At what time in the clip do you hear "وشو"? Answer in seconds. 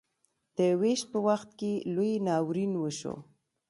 2.77-3.15